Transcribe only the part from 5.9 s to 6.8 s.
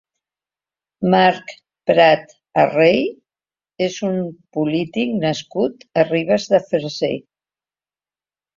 a Ribes de